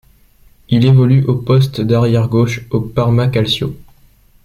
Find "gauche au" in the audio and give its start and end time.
2.27-2.81